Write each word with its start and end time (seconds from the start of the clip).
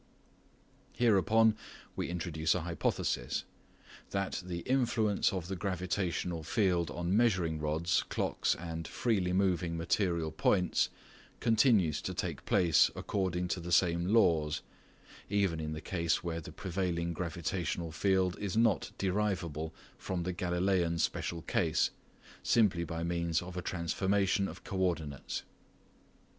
Hereupon 0.93 1.55
we 1.95 2.09
introduce 2.09 2.55
a 2.55 2.61
hypothesis: 2.61 3.43
that 4.09 4.41
the 4.43 4.61
influence 4.61 5.31
of 5.31 5.47
the 5.47 5.55
gravitational 5.55 6.41
field 6.41 6.89
on 6.89 7.13
measuringrods, 7.15 8.01
clocks 8.09 8.55
and 8.55 8.87
freely 8.87 9.31
moving 9.31 9.77
material 9.77 10.31
points 10.31 10.89
continues 11.39 12.01
to 12.01 12.15
take 12.15 12.45
place 12.45 12.89
according 12.95 13.47
to 13.49 13.59
the 13.59 13.71
same 13.71 14.07
laws, 14.07 14.63
even 15.29 15.59
in 15.59 15.73
the 15.73 15.81
case 15.81 16.23
where 16.23 16.41
the 16.41 16.51
prevailing 16.51 17.13
gravitational 17.13 17.91
field 17.91 18.35
is 18.39 18.57
not 18.57 18.89
derivable 18.97 19.71
from 19.99 20.23
the 20.23 20.33
Galfleian 20.33 20.97
special 20.99 21.43
care, 21.43 21.73
simply 22.41 22.83
by 22.83 23.03
means 23.03 23.39
of 23.39 23.55
a 23.55 23.61
transformation 23.61 24.47
of 24.47 24.63
co 24.63 24.77
ordinates. 24.77 25.43